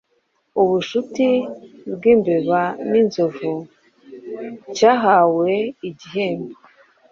Ubucuti 0.61 1.29
bw’imbeba 1.93 2.61
n’inzovu 2.89 3.53
cyahawe 4.75 5.51
igihembo 5.89 6.55